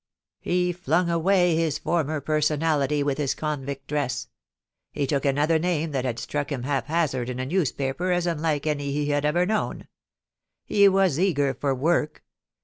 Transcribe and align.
He 0.39 0.71
flung 0.73 1.11
away 1.11 1.55
his 1.55 1.77
former 1.77 2.21
personality 2.21 3.03
with 3.03 3.19
his 3.19 3.35
con 3.35 3.63
vict 3.63 3.85
dress. 3.85 4.29
He 4.91 5.05
took 5.05 5.25
another 5.25 5.59
name 5.59 5.91
that 5.91 6.05
had 6.05 6.17
struck 6.17 6.51
him 6.51 6.63
haphazard 6.63 7.29
in 7.29 7.39
a 7.39 7.45
newspaj)er 7.45 8.11
as 8.11 8.25
unlike 8.25 8.65
any 8.65 8.91
he 8.91 9.09
had 9.09 9.25
ever 9.25 9.45
kno\*Ti. 9.45 9.85
He 10.65 10.89
was 10.89 11.19
eager 11.19 11.53
for 11.53 11.75
work. 11.75 12.23